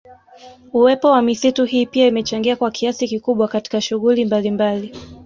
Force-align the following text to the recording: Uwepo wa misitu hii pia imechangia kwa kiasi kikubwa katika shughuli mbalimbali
Uwepo 0.73 1.07
wa 1.11 1.21
misitu 1.21 1.65
hii 1.65 1.85
pia 1.85 2.07
imechangia 2.07 2.55
kwa 2.55 2.71
kiasi 2.71 3.07
kikubwa 3.07 3.47
katika 3.47 3.81
shughuli 3.81 4.25
mbalimbali 4.25 4.93